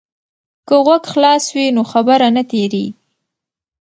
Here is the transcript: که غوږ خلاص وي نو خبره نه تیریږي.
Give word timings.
که 0.67 0.75
غوږ 0.85 1.03
خلاص 1.13 1.45
وي 1.55 1.65
نو 1.75 1.83
خبره 1.91 2.27
نه 2.35 2.43
تیریږي. 2.49 2.85